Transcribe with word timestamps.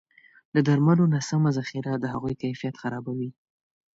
د 0.53 0.55
درملو 0.67 1.05
نه 1.13 1.19
سمه 1.29 1.49
ذخیره 1.57 1.93
د 1.99 2.05
هغوی 2.13 2.33
کیفیت 2.41 2.75
خرابوي. 2.81 3.29